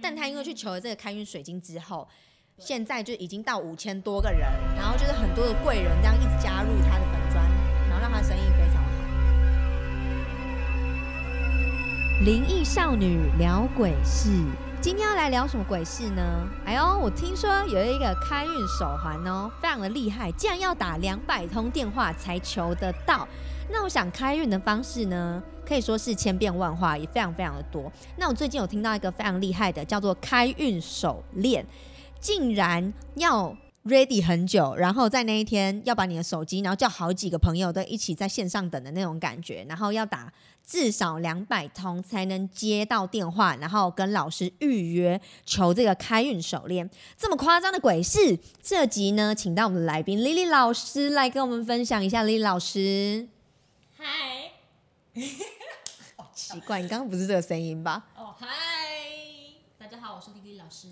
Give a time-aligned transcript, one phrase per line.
[0.00, 2.06] 但他因为去求了这个开运水晶之后，
[2.58, 4.42] 现在就已经到五千多个人，
[4.76, 7.44] 然后就是很多的贵人这样一直加入他的粉砖，
[7.88, 8.88] 然后让他生意非常好。
[12.24, 14.28] 灵异少女聊鬼事，
[14.80, 16.48] 今天要来聊什么鬼事呢？
[16.66, 23.26] 哎呦，我听说有一个开运手环哦，非常的厉害，竟然要打两百通电话才求得到。
[23.70, 27.92] 那我想开运的方式呢，可以说是千变万化，也非常非常的多。
[28.16, 31.66] 那我最近有听到一个非常厉害的，叫做开运手链，
[32.18, 33.54] 竟然要
[33.84, 40.32] ready 很久，然后在那一天要把你的手机，然后叫好几个朋友都一起在线上等的那种感觉，然后要打
[40.66, 53.28] 至少两百通才能接到电话，然后跟老师预约求这个开运手链，这么夸张的鬼事，这集呢，请到我们的来宾 Lily 老师来跟我们分享一下，Lily 老师。
[53.96, 54.04] 嗨，
[56.48, 58.06] 奇怪，你刚刚不是这个声音吧？
[58.16, 58.46] 哦嗨，
[59.76, 60.88] 大家好，我是丽丽老师。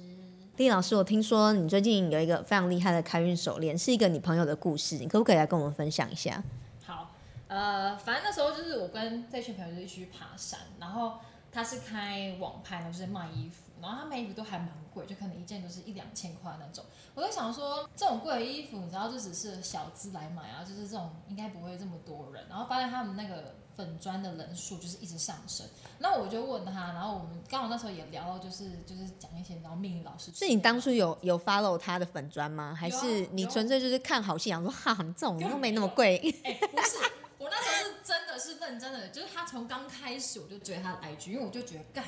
[0.58, 6.44] 丽老师，我听说你最近有一个非常厉害的开运手链，是一个你朋友的故事，你可不可以来跟我们分享一下？
[6.84, 7.10] 好，
[7.48, 11.14] 呃，反正那时候就是我跟这群朋友就一起去爬山，然后
[11.50, 16.84] 他是开网拍呢，就是卖衣服，然后他们衣服都还蛮贵，就可能一件都是一两千块那种。
[17.14, 22.46] 我就想说，这种贵的衣服，你知道，就只是小资来买啊，就是这种应该不会这么多人。
[22.48, 25.66] 然后发现他们那个粉砖的人数就是一直上升。
[25.98, 30.30] 那我就问他，然后我们刚好那时候也聊到，就是就是讲一些然后命理老师。
[30.34, 32.74] 是你当初有有 follow 他的粉砖吗？
[32.74, 36.16] 还是你纯粹就是看好戏，想说哈，这种又没那么贵？
[36.44, 36.98] 哎，不是，
[37.38, 42.04] 我那时候是真的是认真的，就是他从刚开始我就追他的 IG，因为我就觉得干。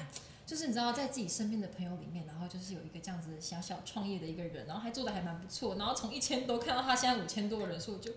[0.48, 8.10] 就是你知道，在自己身边的朋友里面，然后就是有一个这样子小小创业的一个人，然后还做的还蛮不错，然后从一千多看到他现在五千多的 人数，就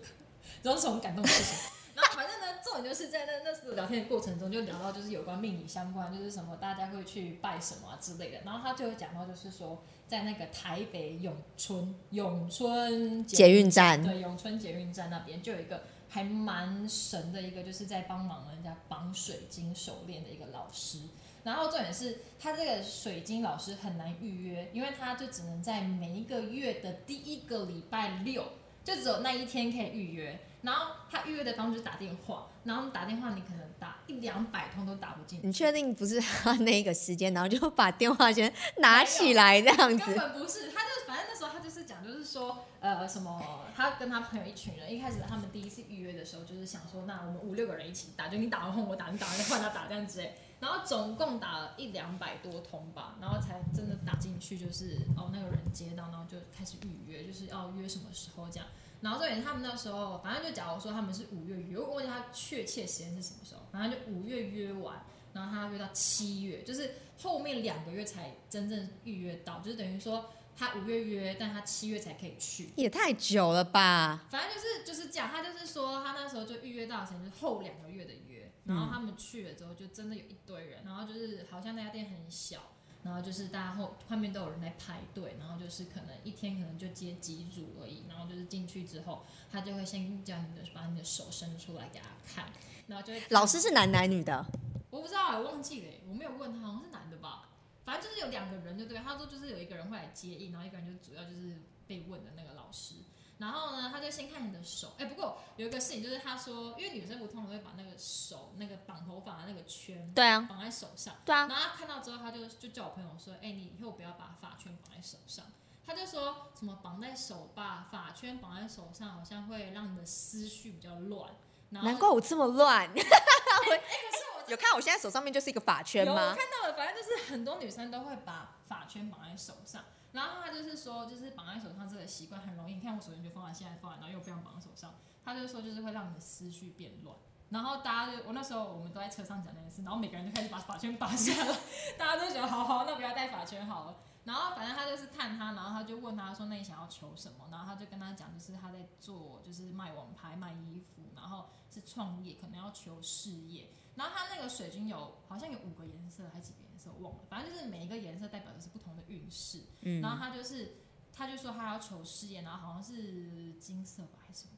[0.62, 1.70] 然后是很感动的事情。
[1.94, 8.38] 然后反正呢，重点就是在那那次聊天的过程中，就聊到就是有关命理相关，就是什么大家会去拜什么之类的。
[8.46, 21.00] 然后他就有讲到，就是说在那个台北永春永春捷运站，对永春捷运站那边就有一个还蛮神的一个，就是在帮忙人家绑水晶手链的一个老师。
[21.44, 28.44] 然后重点是他这个水晶老师很难预约，因为他就只能在每一个月的第一个礼拜六，
[28.84, 30.38] 就只有那一天可以预约。
[30.62, 35.40] 然后他预约的方式打电话，然后打电话你可能打一两百通都打不进。
[35.42, 40.06] 你确定不是他那个时间，然后就把电话先拿起来这样子？
[40.06, 50.22] 根本不是，他就反正那时候他就是讲，就是说呃什么，他跟他朋友一群人，一开始他们第一次预约的时候，就是想说，那我们五六个人一起打，就你打完后我打，你打完换他打这样子。
[50.62, 58.68] 然后总共打了一两百多通吧，然后才真的打进去，就是哦那个人接到，然后就开始预约，就是要约什么时候这样。
[59.00, 74.26] 然后这也他们那时候，反正就假如说他们是五月约，我问他确切时间是什么时候，反正就五月约完，然后他约到七月，就是后面两个月才真正预约到，就是等于说他五月约，但他七月才可以去，也太久了吧？
[74.30, 78.41] 反正就是就是这样，他就是说他那时候就预约到时间就是后两个月的约。
[78.64, 82.60] 然后他们去了之后，就真的有一堆人，然后就是好像那家店很小，
[83.02, 92.52] 然后就是大家后后面都有人在排队，然后就是可能一天可能就接几组而已，然后就是进去之后，他就会先叫你的把你的手伸出来给他看，
[92.86, 94.46] 然后就会老师是男男女的，
[94.90, 97.48] 我不知道，我忘记了，我没有问他，好像是男的吧，
[97.84, 102.94] 反正就是有两个人就对，他说就是有一个人会来接应，然后一个人就主要就是被问的那个老师。
[103.42, 104.92] 然后呢，他就先看你的手。
[104.98, 111.12] 哎，不过有一个事情就是，他说，因为女生不通常会把那个手那个绑头发的那个圈，对啊，绑在手上。
[111.24, 111.48] 对啊。
[111.48, 115.44] 然后他看到之后，他就就叫我朋友说，哎，你以后不要把发圈绑在手上。
[115.84, 121.28] 他就说什么绑在手把发圈绑在手上，好像会让你的思绪比较乱。
[121.70, 122.86] 难怪我这么乱。
[122.94, 126.30] 哎，可是我 有看我现在手上面就是一个发圈吗？
[126.30, 129.82] 我看到了，反正就是很多女生都会把发圈绑在手上。
[130.12, 132.74] 然后他就是说，就是绑在手上这个习惯很容易。
[132.74, 134.94] 你看我手机就放在现在放，然后又不想绑在手上。
[135.24, 137.16] 他就说，就是会让你的思绪变乱。
[137.48, 141.56] 然后大家就，我那时候我们都在车上讲那件事，然后每个人就开始把发圈拔下来。
[141.98, 143.96] 大家都觉得好好，那不要戴发圈好了。
[144.24, 147.48] 然后反正他就是看他，然后他就问他说，那你想要求什么？
[147.50, 153.68] 然后他就跟他讲，就是他在做，就是卖网拍、卖衣服，然后是创业，可能要求事业。
[153.94, 157.24] 然后他那个水晶有好像有五个颜色还是几个颜色，我忘了。
[157.28, 159.60] 反正就是每一个颜色代表的是不同的运势。
[159.80, 160.00] 嗯。
[160.00, 160.76] 然后他就是，
[161.12, 164.52] 他就说他要求事业，然后好像是金色吧还是什么？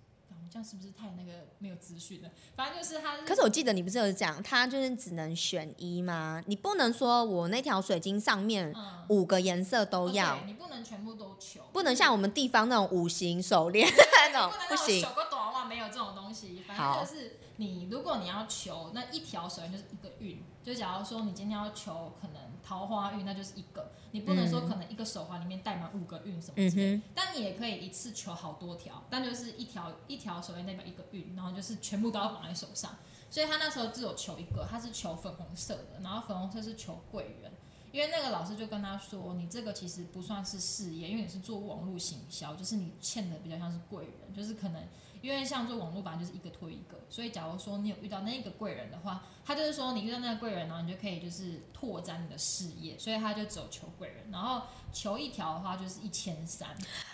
[0.50, 2.31] 这样是不是太那个没有资讯了？
[2.56, 3.19] 反正就是他。
[3.19, 6.43] 可是我记得你不是有讲，他就是只能选一吗？
[6.46, 8.75] 你不能说我那条水晶上面
[9.08, 10.38] 五个颜色都要。
[10.46, 11.62] 你不能全部都求。
[11.73, 13.88] 不能像我们地方那种五行手链
[14.32, 15.02] 那种，不行。
[15.02, 17.38] 九个短袜没有这种东西，反正就是。
[17.56, 32.97] 你如果你要求那一条手链就是一个运，就假如说你今天要求可能桃花运，那就是一个，你不能说可能一个手环里面带满五个运什么之类但你也可以一次求好多条，但就是一条一条手链代表一个运，然后就是全部都要绑在手上。
[33.31, 37.53] 所以他那时候只有求一个，他是求粉红色的，然后粉红色是求贵人。
[37.91, 44.83] 因为那个老师就跟他说，你这个其实不算是事业，因为你是做网络行销，就是你欠的比较像是贵人，就是可能
[45.25, 56.69] 因为像做网络版就是一个推一个，所以假如说你有遇到那个贵人的话，他就是说你遇到那个贵人，然后你就可以就是拓展你的事业，所以他就只有求贵人，然后求一条的话就是一千三，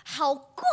[0.05, 0.65] 好贵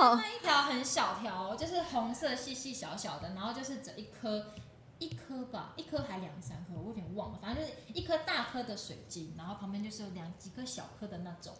[0.00, 0.14] 哦。
[0.14, 4.52] 那一条很小条哦，就是红色细细小小的，然后就是整一颗
[5.00, 11.52] 一颗吧，一颗还两三颗，我有点忘了，反正就是一颗大颗的水晶，然后旁边就是有两几颗小颗的那种，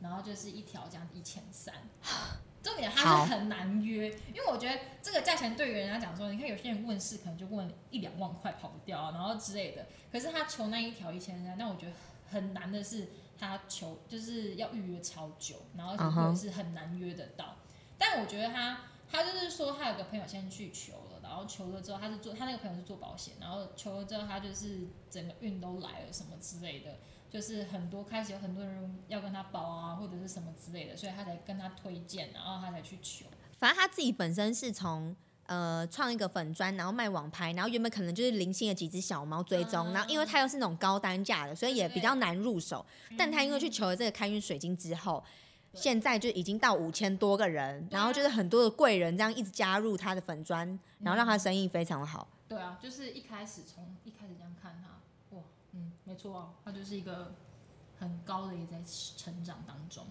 [0.00, 1.74] 然后就是一条这样一千三。
[2.62, 9.86] 重点它是很难约，因为我觉得这个价钱对于人家讲说，你看有些人问事可能就问一两万块跑不掉啊，然后之类的。
[10.10, 11.92] 可是他求那一条一千三，那我觉得
[12.30, 13.08] 很难的是
[13.38, 17.56] 他求就是要预约超久，然后或者是很难约得到。
[17.96, 18.80] 但我觉得他
[19.10, 26.98] 他就是说他有个朋友先去求了，然后求了之后他是做他那个朋友是做保险，然后求了之后他就是整个运都来了什么之类的，
[27.30, 33.26] 就是很多开始有很多人要跟他包啊或者是什么之类的，所以他才跟他推荐，然后他才去求。
[33.58, 35.14] 反正他自己本身是从
[35.46, 42.84] 呃创一个粉砖，然后卖网拍，然后原本可能就是零星的几只小猫追踪，嗯然后因为他又是那种高单价的，所以也比较难入手。
[43.16, 45.22] 但他因为去求了这个开运水晶之后。
[45.70, 50.66] 对现在就已经到五千多个人，然后就是很多的贵人这样一直加入他的粉砖，
[51.00, 52.26] 然后让他生意非常的好。
[52.48, 54.97] 对啊，就是一开始从一开始这样看他，哇，
[55.78, 57.32] 嗯，没错啊，他就是一个
[57.98, 58.76] 很高的也在
[59.16, 60.04] 成长当中。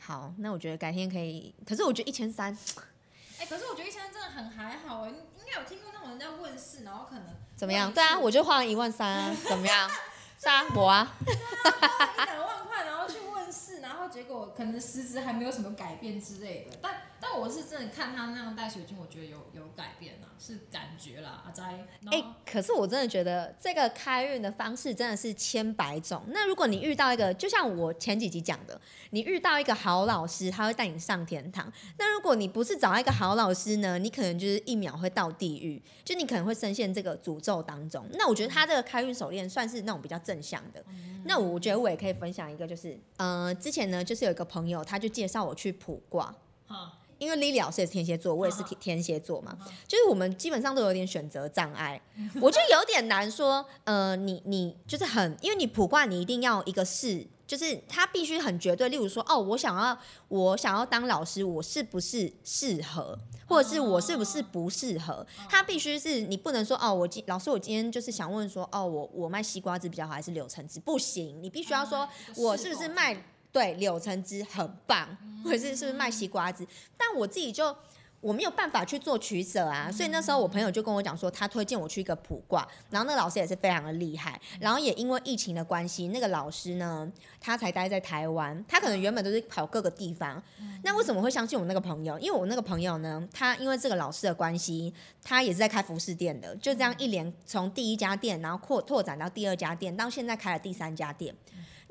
[0.00, 2.52] 好，那我觉得改天可以，可是我觉得一千三
[3.38, 7.24] 哎、可是我觉得一千三真的很还好哎、你应该有听过那种人家问世，然后可能
[7.56, 7.86] 怎么样？
[7.86, 9.88] 问对啊，我就花了一万三啊，怎么样？
[10.42, 16.76] 是啊，我啊，一两万块，然后去问世，然后结果可能实质还没有什么改变之类的。
[16.82, 21.62] 但但我是真的看他那样戴水晶，我觉得有有改变啦，是感觉啦，阿斋。
[22.00, 26.20] 然哎、后可是我真的觉得这个开运的方式真的是千百种。
[26.26, 28.78] 那如果你遇到一个，就像我前几集讲的，
[29.10, 31.72] 你遇到一个好老师，他会带你上天堂。
[31.96, 38.04] 那如果你不是找一个好老师呢，你可能就是一秒会到地狱，就你可能会深陷这个诅咒当中。
[38.14, 40.84] 那我觉得他这个开运手链算是那种比较正向的。
[41.24, 46.34] 那我觉得我也可以分享一个，就是呃，之前呢，就是有一个朋友，他就介绍我去卜卦。
[46.66, 52.00] 哈，因为 Lily 老师也是天蝎座，我也是嗯天天蝎座嘛，就是我们基本上都有点选择障碍，
[52.42, 59.96] 我就有点难说，呃，你你就是很，因为你普卦你一定要一个是，就是他必须很绝对，例如说，哦，我想要
[60.26, 63.16] 我想要当老师，我是不是适合，
[63.46, 75.06] 或者是我是不是不适合，他必须是你不能说，哦，我今老师我今天就是想问说，哦，我我卖西瓜汁比较好还是柳橙汁，不行，你必须要说我是不是卖对柳橙汁很棒，
[75.44, 76.66] 或者是是不是卖西瓜汁？
[76.96, 77.76] 但我自己就
[78.20, 87.10] 我没有办法去做取舍啊，所以那时候我朋友就跟我讲说，他推荐我去一个普卦，然后那老师也是非常的厉害，然后也因为疫情的关系，那个老师呢，
[87.40, 90.40] 他才待在台湾，他可能原本都是跑各个地方。
[90.84, 92.16] 那为什么会相信我那个朋友？
[92.20, 94.94] 因为我那个朋友呢，他因为这个老师的关系，
[95.24, 101.34] 他也是在开服饰店的，就这样一连从第一家店，然后扩拓展到第二家店，到现在开了第三家店。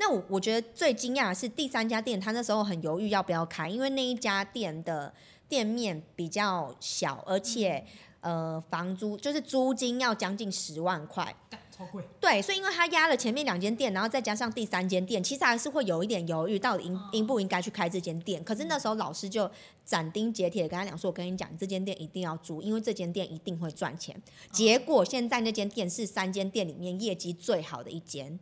[0.01, 5.13] 那我我觉得最惊讶的是第三家店，他那时候很犹豫要不要开，因为那一家店的
[5.47, 7.85] 店面比较小，而且、
[8.21, 11.35] 呃房租就是租金要将近十万块。
[11.69, 12.03] 超贵。
[12.19, 18.43] 对，所以因为他压了前面两间店，然后再加上第三间店，其实还是会有一点犹豫，到底应应不应该去开这间店。
[18.43, 19.49] 可是那时候老师就
[19.85, 24.19] 斩钉截铁地跟他讲说：“我跟你讲，这间店一定要租，因为这间店一定会赚钱。”
[24.51, 28.39] 结果现在那间店是三间店里面业绩最好的一间。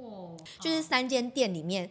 [0.00, 1.90] 哇，就是三间店里面，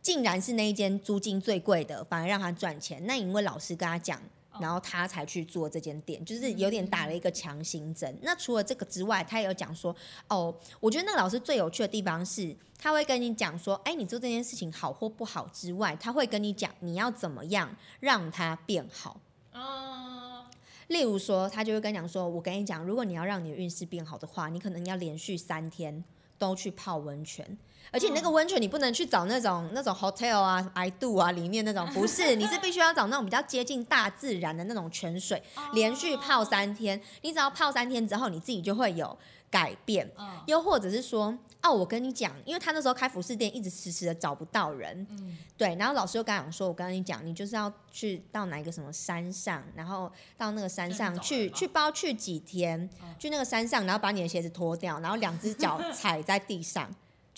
[0.00, 3.04] 竟然是那一间租金最贵的，反而让他赚钱。
[3.06, 4.20] 那因为老师跟他讲，
[4.60, 8.16] 然后他才去做这间店，就是有点打了一个强心针。
[8.22, 9.94] 那除了这个之外，他也有讲说，
[10.28, 19.20] 哦，我觉得那个老师最有趣的地方是，他会跟你讲说，哎，你做这件事情好或不好之外，他会跟你讲你要怎么样让它变好。
[19.52, 20.48] 啊，
[20.88, 26.04] 例如说，他就会跟你讲说，我跟你讲，如果你要让你的运势变好的话，你可能要连续三天
[26.38, 27.58] 都去泡温泉，
[27.90, 35.42] 而且你那个温泉你不能去找那种那种 hotel 啊、i do 啊里面那种， 不是，你是必须要找那种比较接近大自然的那种泉水，
[35.72, 39.16] 连续泡三天，你只要泡三天之后，你自己就会有
[39.50, 40.10] 改变。
[40.18, 40.28] 嗯。
[40.46, 45.38] 又或者是说，哦，我跟你讲，因为他那时候开服饰店，一直迟迟的找不到人，嗯。
[45.56, 53.14] 对，然后老师又跟他讲说，我跟你讲，你就是要去到哪一个什么山上，然后到那个山上去去包去几天，嗯。
[53.18, 56.88] 去那个山上，然后把你的鞋子脱掉，然后两只脚踩在地上，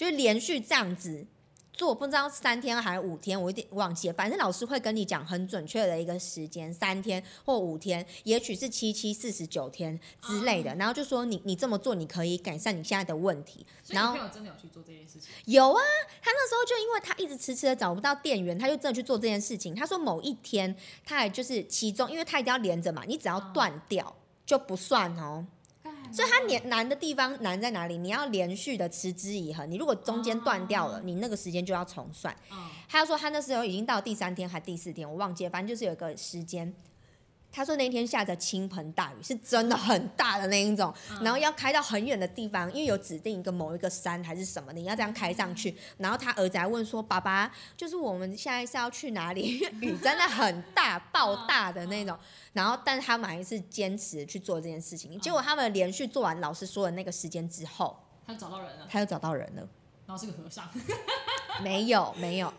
[0.00, 1.26] 就是连续这样子
[1.75, 4.14] 做，不知道三天还是五天，我有点忘记了。
[4.14, 10.75] 反正老师会跟你讲很准确的一个时间，三天或五天，也许是七七四十九天之类的。
[10.76, 13.66] 然后就说你你这么做，你可以改善你现在的问题。
[13.83, 15.30] 所以你朋友真的有去做这件事情？
[15.45, 15.83] 有啊，
[16.23, 19.75] 他那时候就因为他一直迟迟的找不到店员，他就真的去做这件事情。
[19.75, 24.16] 他说某一天，他也就是其中，因为他一定要连着嘛，你只要断掉
[24.47, 25.45] 就不算哦。
[26.12, 27.97] 所以它难难的地方难在哪里？
[27.97, 29.71] 你要连续的持之以恒。
[29.71, 32.35] 你如果中间断掉了，你那个时间就要重算。
[32.88, 36.75] 他要说他那时候已经到第三天还第四天，我忘记了，反正就是有个时间。
[37.52, 45.75] 他说那天下着倾盆大雨，是真的很大的那一种，然后要开到很远的地方，因为有指定一个某一个山还是什么，你要这样开上去。
[45.99, 49.59] 然后他儿子还问说：“爸爸，就是我们现在是要去哪里？
[49.80, 52.16] 雨真的很大，爆大的那种。”
[52.52, 55.19] 然后，但是他们还是坚持去做这件事情。
[55.21, 59.69] 结果他们连续做完老师说的那个时间之后，他找到人了，他又找到人了，
[60.07, 60.69] 然后是个和尚，
[61.62, 62.52] 没有没有。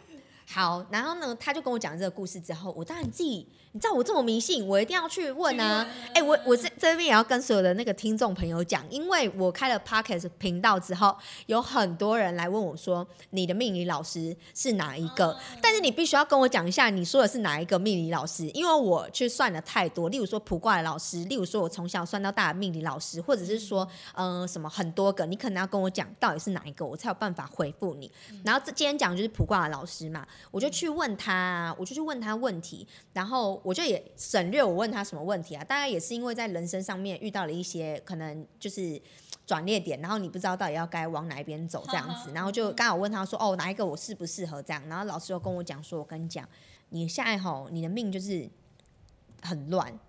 [0.51, 3.47] 好，然后呢，他就跟我讲这个故事之后，我当然自己。
[3.73, 5.87] 你知道我这么迷信，我一定要去问啊！
[6.13, 11.15] 哎，我我这这边也要跟所有的那个听众朋友讲，因为我开了 podcast 频道之后，
[11.45, 15.39] 有很多人来问我说，你的命理老师是哪一个？
[15.61, 18.45] 但是你必须要跟我讲一下，你说的是哪一个命理老师？
[18.49, 28.11] 因为我去算了太多，例如说卜卦的老师，例如说我从小算到大的命理老师，或者是说，嗯，什么很多个，你可能要跟我讲到底是哪一个，我才有办法回复你。
[28.43, 33.51] 然后这今天讲就是卜卦的老师嘛，我就去问他，我就去问他问题，然后。
[33.63, 38.99] 我就也省略我问他什么问题啊，大概也是因为在人生上面遇到了一些可能就是
[39.45, 46.47] 转捩点，然后你不知道到底要该往哪一边走这样 子，然后就刚好问他说哦哪一个我适不适合这样，然后老师又跟我讲说，我跟你讲，
[46.89, 48.49] 你现在吼你的命就是
[49.41, 49.99] 很乱，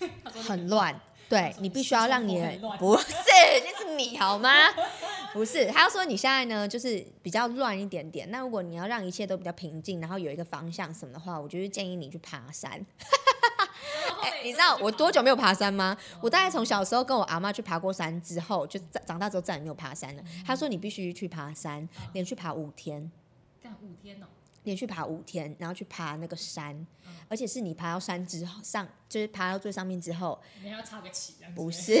[0.46, 2.38] 很乱，对你必须要让你
[2.78, 4.50] 不是那是你好吗？
[5.32, 8.30] 不是，他说你现在呢，就是比较乱一点点。
[8.30, 12.84] 那如果你要让一切都比较平静，然后有一个方向什么的话，我就是建议你去爬山。
[14.42, 15.96] 你知道我多久没有爬山吗？
[16.20, 20.22] 我大概从小时候跟我阿妈去爬过山之后，就长大之后再也没有爬山了。
[20.46, 23.10] 他说你必须去爬山，连续爬五天。
[23.62, 24.26] 干五天哦。
[24.68, 26.86] 连续爬五天，然后去爬那个山，
[27.26, 31.98] 而且是你爬到山之后上，就是爬到最上面之后，你要插个旗，不是。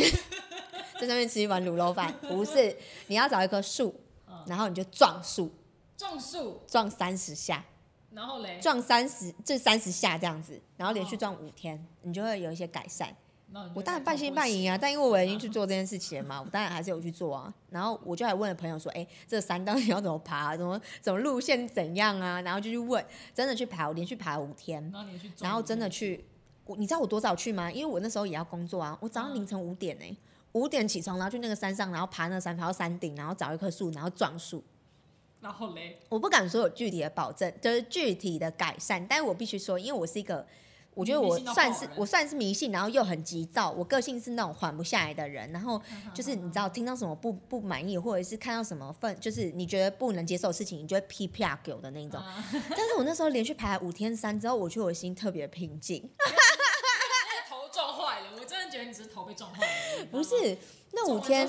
[1.00, 2.76] 在上面吃一碗卤肉饭，不是，
[3.08, 3.98] 你要找一棵树，
[4.46, 5.50] 然后你就撞树，
[5.96, 7.64] 撞树，撞三十下，
[8.10, 13.16] 然后嘞，撞三十，这三十下这样子，然后连续撞五天，你就会有一些改善。
[13.74, 17.52] 我当然半信半疑啊，但因为我已经去做这件事情了嘛，我当然还是有去做啊。
[17.70, 20.54] 然后我就还问了朋友说，哎，这山到底要怎么爬？
[20.58, 22.40] 怎么怎么路线怎样啊？
[22.42, 24.92] 然后就去问，真的去爬，我连续爬了五天，
[25.40, 26.24] 然后真的去，
[26.76, 27.72] 你知道我多早去吗？
[27.72, 30.16] 因为我那时候也要工作啊，我早上凌晨五点呢。
[30.52, 34.64] 五点起床，然后去那个山上，然后爬那山，爬到山顶，然后找一棵树，然后撞树。
[35.40, 40.44] 然后嘞，我不敢说有具体的保证，就是具体的改善，但是我必须说，因为我是一个，
[40.98, 45.80] 我觉得我算是我算是迷信，然后又很急躁，我个性是那种缓不下来的人，然后
[46.12, 52.20] 就是你知道，听到什么不不满意，或者是看到什么份，就是你觉得不能接受的事情，你就会噼啪给我的那种。
[52.70, 56.02] 但是我那时候连续爬五天山之后，我觉得我心特别平静。
[57.48, 60.58] 头撞坏了，我真的觉得你只是头被撞坏了，不是？
[60.90, 61.48] 那五天，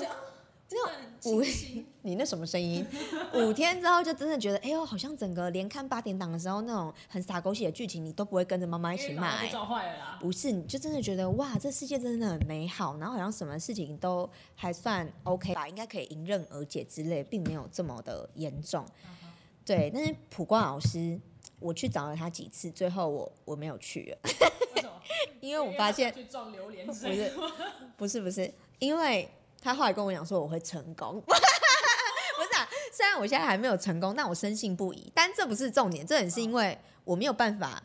[0.72, 1.42] 那五，
[2.02, 2.86] 你那什么声音？
[3.34, 9.44] 五天之后就真的觉得，哎呦，好像整个连看八点档的时候那种很傻狗血的剧情，你都不会跟着妈妈一起骂。
[9.48, 10.18] 撞坏了啦！
[10.20, 18.84] 不是，你就真的觉得哇，这世界真的很美好，然后好像什么事情都还算 OK 吧，应该可以迎刃而解之类，并没有这么的严重。
[19.64, 21.18] 对，但是普光老师，
[21.58, 24.30] 我去找了他几次，最后我我没有去了。
[25.40, 27.32] 因为我发现去撞榴莲，不是
[27.96, 29.28] 不是不是，因为
[29.60, 31.40] 他后来跟我讲说我会成功， 不是
[32.58, 35.12] 啊，虽然我现在还没有成功，但我深信不疑。
[35.14, 37.82] 但这不是重点，这也是因为我没有办法，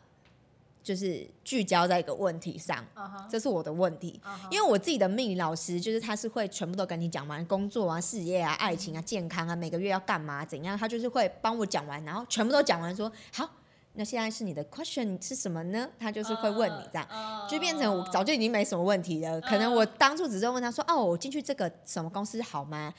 [0.81, 2.85] 就是聚焦在一个问题上，
[3.29, 4.21] 这是我的问题。
[4.49, 13.49] 因为我自己的命理老师，就是他是会全部都跟你讲完，工作啊、事业啊、爱情啊、健康啊，每个月要干嘛怎样，他就是会帮我讲完，然后全部都讲完，说好。
[13.95, 15.87] 那现在是你的 question 是什么呢？
[15.99, 17.07] 他就是会问你这样，
[17.49, 19.39] 就变成我早就已经没什么问题了。
[19.41, 22.93] 可能我当初只是问他说：“哦，我进去这个什么公司好吗？”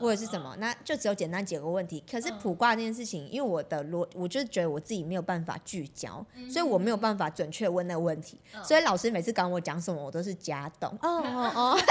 [0.00, 2.02] 或者是什么，那就只有简单几个问题。
[2.10, 8.40] 可是卜卦这件事情，因为我的逻，我就觉得我自己没有办法聚焦，所以我没有办法准确问那个问题。
[8.64, 10.90] 所以老师每次跟我讲什么，我都是假懂。
[11.02, 11.78] 哦哦哦。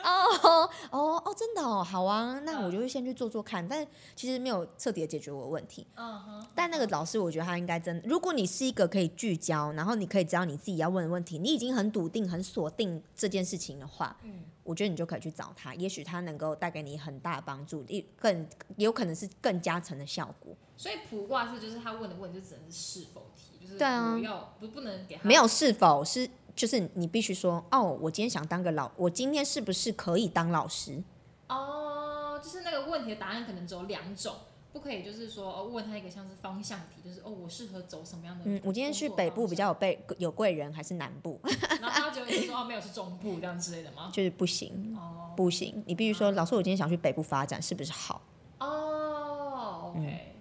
[0.04, 5.86] 哦 哦哦，真的哦，好啊，那我就会先去做做看，但其实没有彻底的解决我的问题。
[5.96, 20.54] 嗯哼，但那个老师，我觉得他应该真，如果你是一个可以聚焦，然后你可以知道你自己要问的问题，你已经很笃定、很锁定这件事情的话，嗯，我觉得你就可以去找他，也许他能够带给你很大的帮助，一更有可能是更加成的效果。
[20.76, 31.02] 所以卜卦是就是他问的问题就只能是是否题，就是对啊不要不不能给他没有是否是，就是你必须说，哦，我今天想当个老，我今天是不是可以当老师？
[31.48, 34.34] 哦，就是那个问题的答案可能只有两种，
[34.72, 41.40] 不可以就是说哦问他一个像是方向题，就是哦我适合走什么样的嗯，我今天去北部比较有被有贵人，还是南部？
[41.80, 44.10] 然后他就会说哦没有是中部这样之类的吗？
[44.12, 48.20] 就是不行，哦不行，你必须说，老师，我今天想去北部发展，是不是好？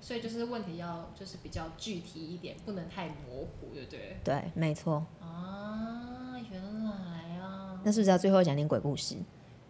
[0.02, 4.18] 所以就是问题要就是比较具体一点，不能太模糊，对不对？
[4.24, 5.06] 对，没错。
[5.20, 9.16] 啊，原来啊，那是不是要最后讲点鬼故事？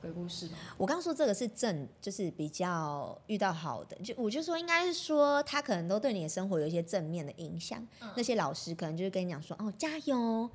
[0.01, 0.53] 鬼故事吗？
[0.77, 7.85] 我刚刚说这个是正，就是比较遇到好的，就我就说应该是说他可能都对你的生活有一些正面的影响。
[8.01, 10.49] 嗯那些老师可能就是跟你讲说，哦，加油，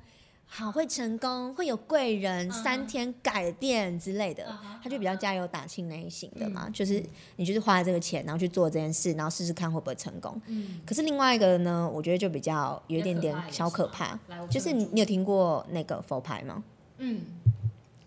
[0.47, 4.57] 好会成功，会有贵人，嗯三天改变之类的。
[4.81, 7.03] 他就比较加油打气那一型的嘛，就是
[7.35, 10.39] 你就是花了这个钱，然后去做这件事，然后试试看会不会成功。
[10.45, 14.17] 嗯，可是另外一个呢，我觉得就比较有一点点小可怕，
[14.49, 16.63] 就是你你有听过那个佛牌吗？
[16.99, 17.21] 嗯，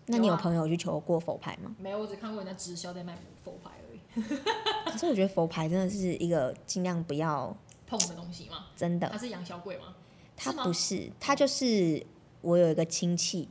[0.07, 1.75] 那你有朋友去求过佛牌吗？
[1.77, 4.23] 没有，我只看过人家直销在卖佛牌而已，
[4.91, 7.55] 可是我觉得佛牌真的是一个尽量不要
[7.85, 8.65] 碰的东西吗？
[8.75, 9.93] 真的它，是杨小贵吗？
[10.35, 12.01] 他是吗不是，他就是
[12.41, 13.47] 我有一个亲戚，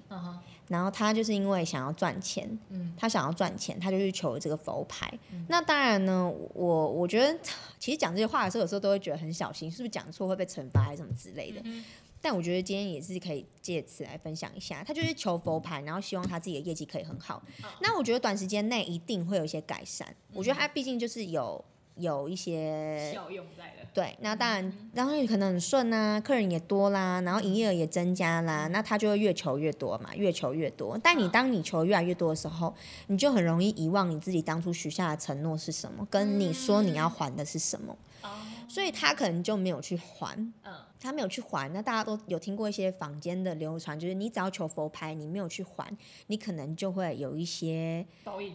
[0.69, 5.11] 然后他就是因为想要赚钱，嗯他想要赚钱，他就去求这个佛牌。
[5.49, 7.39] 那当然呢，我我觉得
[7.79, 11.61] 其实讲这些话的时候，有时候都会觉得很小心，是不是讲错会被惩罚还是什么之类的。
[11.65, 11.85] 嗯
[12.21, 17.41] 但我觉得今天也是可以借此来分享一下，他就是求佛牌，然后希望他自己的业绩可以很好。
[17.81, 20.13] 那我觉得短时间内一定会有一些改善。
[20.33, 21.65] 我觉得他毕竟就是有
[21.99, 30.99] 有一些效用在的，对，那当然，然后也可能很顺啊，客人也多啦，然后营业额也增加啦，那他就会越求越多嘛，越求越多。
[31.03, 32.75] 但你当你求越来越多的时候，
[33.09, 38.29] 你就很容易遗忘你自己当初许下的承诺是什么，跟你说你要还的是什么，哦，
[38.69, 40.37] 所以他可能就没有去还。
[40.65, 40.75] 嗯。
[41.01, 48.53] 他没有去还，那大家都有听过一些坊间的流传，就是你只要求佛牌，你没有去还，你可能就会有一些报应，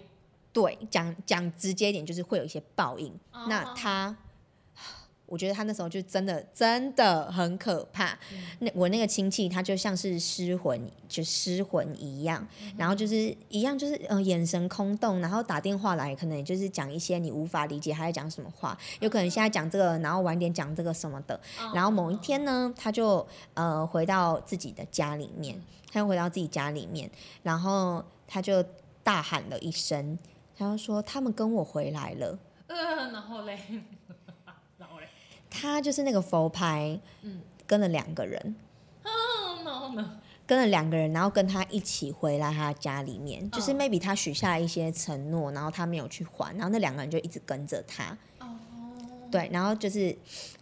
[0.53, 3.11] 对讲讲直接一点，就是会有一些报应。
[3.31, 4.15] 哦那他，
[5.25, 8.17] 我觉得他那时候就真的真的很可怕。
[8.59, 21.39] 那我那个亲戚，他就像是失魂，就失魂一样，然后就是一样，就是呃眼神空洞，然后打电话来，可能也就是讲一些你无法理解他在讲什么话，有可能现在讲这个，然后晚点讲这个什么的。
[21.73, 25.59] 然后某一天呢，他就呃回到自己的家里面，
[25.91, 27.09] 他又回到自己家里面，
[27.41, 28.63] 然后他就
[29.03, 30.17] 大喊了一声，
[30.55, 32.37] 他就说他们跟我回来了。
[32.67, 33.59] 嗯，然后嘞，
[34.77, 35.07] 然后嘞，
[35.49, 38.55] 他就是那个佛牌，嗯跟了两个人，
[39.03, 40.19] 嗯，然后呢？
[40.45, 48.32] 跟了两个人，然后跟他一起回来他家里面，就是嗯 maybe 他许下一些承诺，然后他没有去还，然后那两个人就一直跟着他，哦，
[49.33, 50.15] 对，然后就是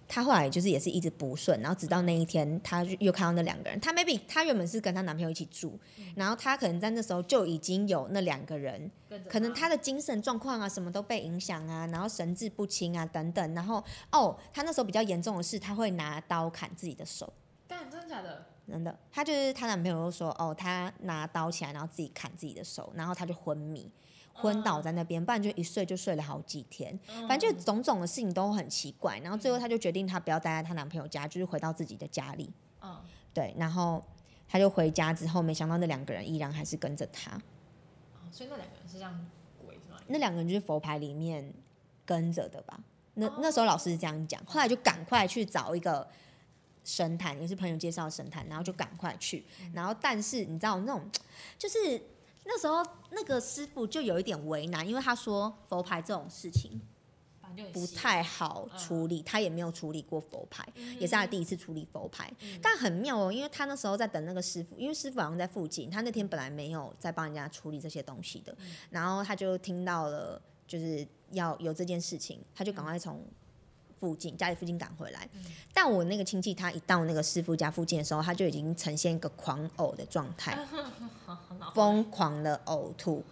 [0.08, 5.78] 她后来就是也是一直不顺，然后直到那一天，她就又看到那两个人，她 maybe 她原本是跟她男朋友一起住，
[6.16, 8.90] 然后她可能在那时候就已经有那两个人，
[9.28, 17.34] 可能她的精神状况啊什么都被影响啊，然后神志不清啊等等，然后哦，她那时候比较严重的是她会拿刀砍自己的手。
[17.68, 18.46] 干，真的假的？
[18.68, 23.92] 真的，她就是她男朋友就说，哦，她拿刀起来，然后自己砍自己的手，然后她就昏迷，
[24.34, 32.98] 昏倒在那边，不然就一睡就睡了好几天，反正就种种的事情都很奇怪，然后最后她就决定她不要待在她男朋友家，就是回到自己的家里，嗯，
[33.34, 34.04] 对，然后
[34.48, 39.28] 她就回家之后，没想到那两个人依然还是跟着她，哦所以那两个人是这样
[39.66, 40.00] 鬼是吗？
[40.08, 41.54] 那两个人就是佛牌里面
[42.06, 42.80] 跟着的吧。
[43.14, 46.08] 那哦那时候老师是这样讲，后来就赶快去找一个
[46.86, 49.46] 神坛，也是朋友介绍的神坛，然后就赶快去。
[49.62, 51.04] 嗯然后但是你知道那种，
[51.58, 52.02] 就是
[52.44, 56.82] 那时候那个师傅就有一点为难，因为他说佛牌这种事情
[57.74, 60.66] 不太好嗯处理，他也没有处理过佛牌，
[60.98, 62.32] 也是他第一次处理佛牌。
[62.42, 73.22] 嗯但很妙哦，因为他那时候在等那个师傅，因为师傅好像在附近，他那天本来没有在帮人家处理这些东西的，嗯然后他就听到了就是要有这件事情，他就赶快从
[74.00, 75.28] 附近家里附近赶回来。
[75.34, 80.58] 嗯但我那个亲戚他一到那个师傅家附近的时候，他就已经呈现一个狂呕的状态，
[81.74, 83.24] 疯狂的呕吐，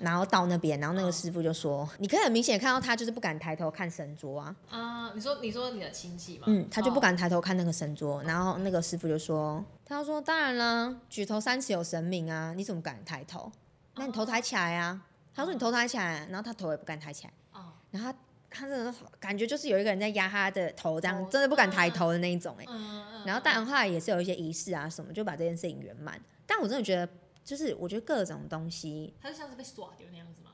[0.00, 6.44] 然后到那边，然后那个师傅就说，你可以很明显看到他就是不敢抬头看神桌啊，啊，你说你说你的亲戚吗？
[6.46, 13.50] 嗯，他就不哦敢抬头看那个神桌，然后那个师傅就说，他说当然啦，举头三尺有神明啊，你怎么敢抬头？
[13.96, 15.02] 那你头抬起来啊。
[15.34, 18.18] 他说你头抬起来，然后他头也不敢抬起来，哦，然后他
[18.50, 26.20] 他真的感觉就是有一个人在压他的头，这样头真的不敢抬头的那一种哎、嗯嗯，然后当然后来也是有一些仪式啊什么，就把这件事情圆满。
[26.44, 27.08] 但我真的觉得，
[27.48, 30.50] 就是我觉得各种东西他就像是被耍掉那样子吗？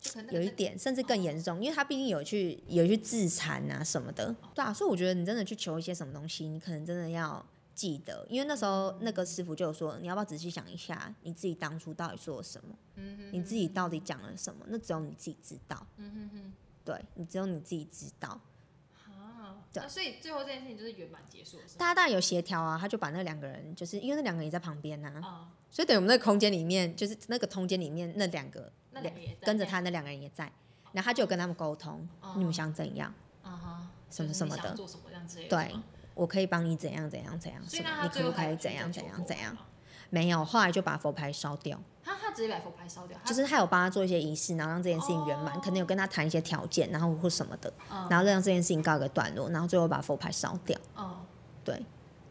[0.00, 12.74] 就可能有一点，甚至更严重，因为他毕竟有去有去自残啊什么的，对啊，所以我觉得你真的去求一些什么东西，你可能真的要记得，因为那时候那个师傅就有说，你要不要仔细想一下，你自己当初到底做了什么，
[13.30, 18.40] 你自己到底讲了什么，那只有你自己知道，嗯哼哼，对你只有你自己知道。
[19.86, 21.58] 所以最后这件事情就是圆满结束？
[21.76, 30.50] 大家当然有协调啊，他就把那两个人，就是因为那两个人也在旁边呐、啊，所以等于我们那个空间里面，就是那个空间里面那两个那两跟着他那两个人也在，
[30.92, 32.34] 然后他就有跟他们沟通，哦。
[32.36, 33.12] 你们想怎样，
[33.42, 34.74] 啊哈，什么什么的。
[34.74, 35.76] 做什么这样之类的，对
[36.14, 39.56] 我可以帮你怎样怎样怎样，你可不可以怎样怎样怎样？
[40.10, 50.78] 没有，后来就把佛牌烧掉，他他直接把佛牌烧掉，就是他有帮他做一些仪式，然后让这件事情圆满，哦可能有跟他谈一些条件，然后或什么的，嗯然后让这件事情告一个段落，然后最后把佛牌烧掉。
[50.94, 51.20] 哦，
[51.62, 51.84] 对，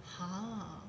[0.03, 0.81] 哈，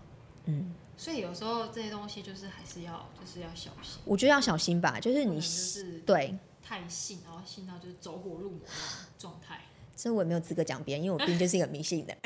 [0.47, 9.61] 嗯，所以有时候这些东西就是还是要就是要小心，我觉得要小心吧，就是你就是对，太信，然后信到就是走火入魔那种状态。
[9.95, 12.15] 这我也没有资格讲别人，因为我毕竟就是一个迷信的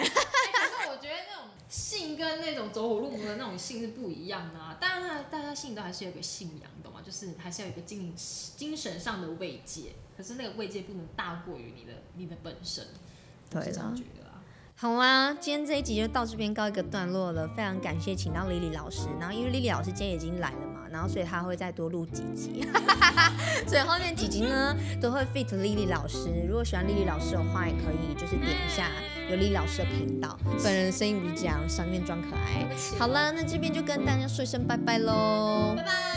[1.72, 4.76] 性跟那种走火入魔的那种性是不一样的啊。
[4.78, 7.00] 当然，大家性都还是有个信仰，懂吗？
[7.02, 9.92] 就是还是要有个精精神上的慰藉。
[10.14, 12.86] 可是那个慰藉不能大过于你的你的本身。
[13.48, 14.44] 对这样觉得啊。
[14.76, 17.48] 好啊，今天这一集就到这边告一个段落了。
[17.48, 22.66] 非常感谢请到 Lily 老师，然后因为 Lily 老师今天已经来了，然后所以他会再多录几集，
[23.66, 26.28] 所以后面几集呢都会 fit Lily 老师。
[26.46, 28.90] 如果喜欢 Lily 老师的话，也可以就是点一下
[29.30, 30.38] 有 Lily 老师的频道。
[30.62, 32.66] 本人声音不是这样，上面装可爱。
[32.98, 35.82] 好了，那这边就跟大家说一声拜拜喽拜。
[35.82, 36.11] 拜。